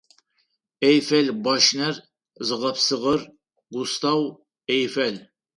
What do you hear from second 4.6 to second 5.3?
Эйфел.